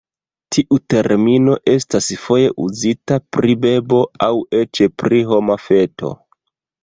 [0.55, 6.13] Tiu termino estas foje uzita pri bebo aŭ eĉ pri homa feto.